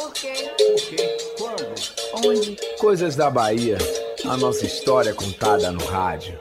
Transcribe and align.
Por 0.00 0.14
quê? 0.14 0.32
Por 0.56 0.88
quê? 0.88 1.18
Quando? 1.36 2.26
Onde? 2.26 2.56
Coisas 2.78 3.16
da 3.16 3.28
Bahia. 3.28 3.76
A 4.24 4.34
nossa 4.34 4.64
história 4.64 5.12
contada 5.12 5.70
no 5.70 5.84
rádio. 5.84 6.38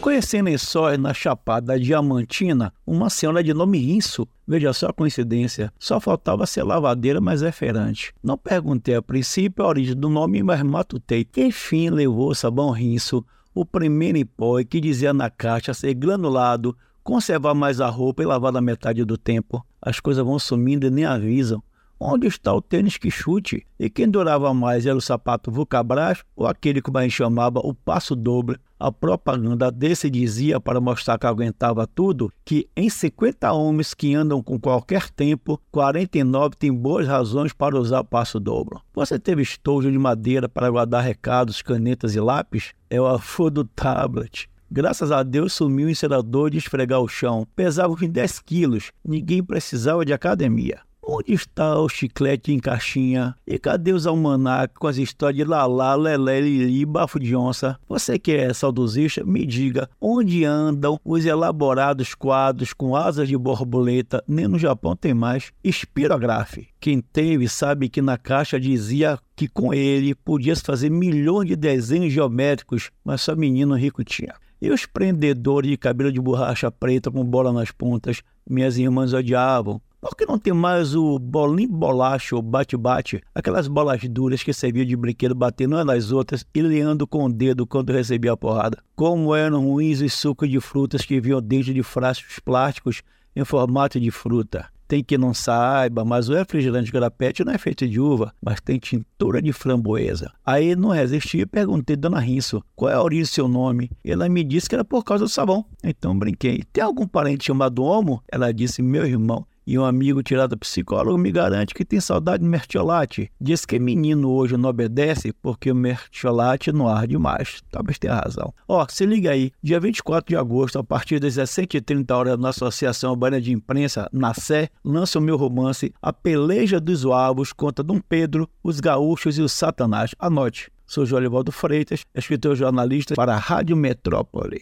Conhecendo 0.00 0.48
em 0.48 0.56
Sóis, 0.56 0.96
na 0.96 1.12
Chapada 1.12 1.76
Diamantina, 1.76 2.72
uma 2.86 3.10
senhora 3.10 3.42
de 3.42 3.52
nome 3.52 3.78
Rinso. 3.78 4.28
Veja 4.46 4.72
só 4.72 4.90
a 4.90 4.92
coincidência. 4.92 5.72
Só 5.76 5.98
faltava 5.98 6.46
ser 6.46 6.62
lavadeira, 6.62 7.20
mas 7.20 7.42
é 7.42 7.50
feirante. 7.50 8.14
Não 8.22 8.38
perguntei 8.38 8.94
a 8.94 9.02
princípio 9.02 9.64
a 9.64 9.68
origem 9.68 9.96
do 9.96 10.08
nome, 10.08 10.40
mas 10.44 10.62
matutei. 10.62 11.26
Enfim, 11.36 11.90
levou 11.90 12.30
o 12.30 12.34
sabão 12.34 12.70
Rinso, 12.70 13.26
o 13.52 13.66
primeiro 13.66 14.18
em 14.18 14.24
pó 14.24 14.62
que 14.62 14.80
dizia 14.80 15.12
na 15.12 15.28
caixa 15.28 15.74
ser 15.74 15.94
granulado, 15.94 16.76
conservar 17.02 17.54
mais 17.54 17.80
a 17.80 17.88
roupa 17.88 18.22
e 18.22 18.26
lavar 18.26 18.52
na 18.52 18.60
metade 18.60 19.04
do 19.04 19.18
tempo. 19.18 19.66
As 19.82 19.98
coisas 19.98 20.24
vão 20.24 20.38
sumindo 20.38 20.86
e 20.86 20.90
nem 20.90 21.04
avisam. 21.04 21.60
Onde 21.98 22.26
está 22.26 22.52
o 22.52 22.60
tênis 22.60 22.98
que 22.98 23.10
chute? 23.10 23.66
E 23.78 23.88
quem 23.88 24.06
durava 24.06 24.52
mais 24.52 24.84
era 24.84 24.96
o 24.96 25.00
sapato 25.00 25.50
Vulcabras 25.50 26.22
ou 26.36 26.46
aquele 26.46 26.82
que 26.82 26.90
mais 26.90 27.10
chamava 27.10 27.58
o 27.60 27.72
passo 27.72 28.14
dobro? 28.14 28.60
A 28.78 28.92
propaganda 28.92 29.72
desse 29.72 30.10
dizia, 30.10 30.60
para 30.60 30.78
mostrar 30.78 31.18
que 31.18 31.26
aguentava 31.26 31.86
tudo, 31.86 32.30
que 32.44 32.68
em 32.76 32.90
50 32.90 33.50
homens 33.50 33.94
que 33.94 34.14
andam 34.14 34.42
com 34.42 34.60
qualquer 34.60 35.08
tempo, 35.08 35.58
49 35.72 36.56
têm 36.56 36.70
boas 36.70 37.08
razões 37.08 37.54
para 37.54 37.80
usar 37.80 38.04
passo 38.04 38.38
dobro. 38.38 38.82
Você 38.92 39.18
teve 39.18 39.40
estojo 39.40 39.90
de 39.90 39.98
madeira 39.98 40.50
para 40.50 40.68
guardar 40.68 41.02
recados, 41.02 41.62
canetas 41.62 42.14
e 42.14 42.20
lápis? 42.20 42.74
É 42.90 43.00
o 43.00 43.06
avô 43.06 43.48
do 43.48 43.64
tablet. 43.64 44.50
Graças 44.70 45.10
a 45.10 45.22
Deus 45.22 45.54
sumiu 45.54 45.86
o 45.86 45.90
encerador 45.90 46.50
de 46.50 46.58
esfregar 46.58 47.00
o 47.00 47.08
chão. 47.08 47.46
Pesava 47.56 47.94
uns 47.94 48.06
10 48.06 48.40
quilos. 48.40 48.90
Ninguém 49.02 49.42
precisava 49.42 50.04
de 50.04 50.12
academia. 50.12 50.80
Onde 51.08 51.34
está 51.34 51.78
o 51.78 51.88
chiclete 51.88 52.52
em 52.52 52.58
caixinha? 52.58 53.36
E 53.46 53.60
cadê 53.60 53.92
os 53.92 54.08
almanacs 54.08 54.76
com 54.76 54.88
as 54.88 54.96
histórias 54.96 55.36
de 55.36 55.44
Lalá, 55.48 55.94
Lelé, 55.94 56.40
Lili, 56.40 56.84
Bafo 56.84 57.20
de 57.20 57.36
Onça? 57.36 57.78
Você 57.88 58.18
que 58.18 58.32
é 58.32 58.52
saudosista, 58.52 59.22
me 59.22 59.46
diga 59.46 59.88
onde 60.00 60.44
andam 60.44 60.98
os 61.04 61.24
elaborados 61.24 62.12
quadros 62.12 62.72
com 62.72 62.96
asas 62.96 63.28
de 63.28 63.38
borboleta? 63.38 64.20
Nem 64.26 64.48
no 64.48 64.58
Japão 64.58 64.96
tem 64.96 65.14
mais. 65.14 65.52
Espirografe. 65.62 66.70
Quem 66.80 67.00
teve 67.00 67.48
sabe 67.48 67.88
que 67.88 68.02
na 68.02 68.18
caixa 68.18 68.58
dizia 68.58 69.16
que 69.36 69.46
com 69.46 69.72
ele 69.72 70.12
podia-se 70.12 70.62
fazer 70.62 70.90
milhões 70.90 71.46
de 71.46 71.54
desenhos 71.54 72.12
geométricos, 72.12 72.90
mas 73.04 73.20
só 73.20 73.36
menino 73.36 73.76
rico 73.76 74.02
tinha. 74.02 74.34
E 74.60 74.70
os 74.70 74.86
prendedores 74.86 75.70
de 75.70 75.76
cabelo 75.76 76.10
de 76.10 76.20
borracha 76.20 76.68
preta 76.68 77.12
com 77.12 77.24
bola 77.24 77.52
nas 77.52 77.70
pontas? 77.70 78.22
Minhas 78.48 78.76
irmãs 78.76 79.12
odiavam. 79.12 79.80
Por 80.00 80.14
que 80.14 80.26
não 80.26 80.38
tem 80.38 80.52
mais 80.52 80.94
o 80.94 81.18
bolinho 81.18 81.70
bolacha 81.70 82.36
ou 82.36 82.42
bate-bate? 82.42 83.22
Aquelas 83.34 83.66
bolas 83.66 84.02
duras 84.04 84.42
que 84.42 84.52
serviam 84.52 84.84
de 84.84 84.94
brinquedo 84.94 85.34
batendo 85.34 85.74
umas 85.74 85.86
nas 85.86 86.12
outras 86.12 86.44
e 86.54 86.60
leando 86.60 87.06
com 87.06 87.24
o 87.24 87.32
dedo 87.32 87.66
quando 87.66 87.92
recebia 87.92 88.32
a 88.32 88.36
porrada. 88.36 88.78
Como 88.94 89.34
eram 89.34 89.66
ruins 89.66 90.00
os 90.00 90.12
sucos 90.12 90.50
de 90.50 90.60
frutas 90.60 91.04
que 91.04 91.20
vinham 91.20 91.40
dentro 91.40 91.72
de 91.72 91.82
frascos 91.82 92.38
plásticos 92.38 93.02
em 93.34 93.44
formato 93.44 93.98
de 93.98 94.10
fruta. 94.10 94.68
Tem 94.86 95.02
que 95.02 95.18
não 95.18 95.34
saiba, 95.34 96.04
mas 96.04 96.28
o 96.28 96.34
refrigerante 96.34 96.92
grapete 96.92 97.44
não 97.44 97.52
é 97.52 97.58
feito 97.58 97.88
de 97.88 97.98
uva, 97.98 98.32
mas 98.40 98.60
tem 98.60 98.78
tintura 98.78 99.42
de 99.42 99.52
framboesa. 99.52 100.30
Aí 100.44 100.76
não 100.76 100.90
resisti 100.90 101.38
e 101.38 101.46
perguntei 101.46 101.96
Dona 101.96 102.20
Rinso 102.20 102.62
qual 102.76 102.90
é 102.92 102.94
a 102.94 103.02
origem 103.02 103.24
do 103.24 103.28
seu 103.28 103.48
nome. 103.48 103.90
Ela 104.04 104.28
me 104.28 104.44
disse 104.44 104.68
que 104.68 104.76
era 104.76 104.84
por 104.84 105.02
causa 105.02 105.24
do 105.24 105.28
sabão. 105.28 105.64
Então 105.82 106.16
brinquei. 106.16 106.62
Tem 106.72 106.84
algum 106.84 107.08
parente 107.08 107.46
chamado 107.46 107.82
Homo? 107.82 108.22
Ela 108.30 108.52
disse 108.52 108.80
meu 108.80 109.04
irmão 109.04 109.44
e 109.66 109.78
um 109.78 109.84
amigo 109.84 110.22
tirado 110.22 110.50
do 110.50 110.58
psicólogo 110.58 111.18
me 111.18 111.32
garante 111.32 111.74
que 111.74 111.84
tem 111.84 112.00
saudade 112.00 112.42
de 112.42 112.48
mertiolate. 112.48 113.30
Diz 113.40 113.64
que 113.64 113.78
menino 113.78 114.30
hoje 114.30 114.56
não 114.56 114.70
obedece 114.70 115.32
porque 115.32 115.72
o 115.72 115.74
mertiolate 115.74 116.72
não 116.72 116.88
arde 116.88 117.18
mais. 117.18 117.62
Talvez 117.70 117.98
tenha 117.98 118.14
razão. 118.14 118.54
Ó, 118.68 118.86
se 118.88 119.04
liga 119.04 119.30
aí, 119.30 119.50
dia 119.62 119.80
24 119.80 120.28
de 120.28 120.36
agosto, 120.36 120.78
a 120.78 120.84
partir 120.84 121.18
das 121.18 121.34
17h30 121.34 122.14
horas 122.14 122.38
na 122.38 122.50
Associação 122.50 123.10
Urbana 123.10 123.40
de 123.40 123.52
Imprensa, 123.52 124.08
na 124.12 124.32
Sé, 124.32 124.68
lança 124.84 125.18
o 125.18 125.22
meu 125.22 125.36
romance 125.36 125.92
A 126.00 126.12
Peleja 126.12 126.78
dos 126.78 127.04
Uavos 127.04 127.52
contra 127.52 127.82
Dom 127.82 128.00
Pedro, 128.00 128.48
os 128.62 128.78
Gaúchos 128.78 129.38
e 129.38 129.42
os 129.42 129.52
Satanás. 129.52 130.14
Anote. 130.18 130.70
Sou 130.86 131.04
Jolivaldo 131.04 131.50
Freitas, 131.50 132.02
escritor 132.14 132.54
jornalista 132.54 133.16
para 133.16 133.34
a 133.34 133.38
Rádio 133.38 133.76
Metrópole. 133.76 134.54